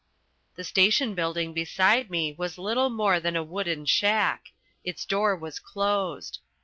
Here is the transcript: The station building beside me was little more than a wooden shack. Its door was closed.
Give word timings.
The 0.55 0.63
station 0.63 1.13
building 1.13 1.53
beside 1.53 2.09
me 2.09 2.33
was 2.35 2.57
little 2.57 2.89
more 2.89 3.19
than 3.19 3.35
a 3.35 3.43
wooden 3.43 3.85
shack. 3.85 4.51
Its 4.83 5.05
door 5.05 5.35
was 5.35 5.59
closed. 5.59 6.39